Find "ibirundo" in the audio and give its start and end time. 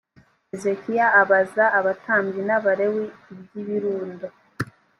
3.61-4.25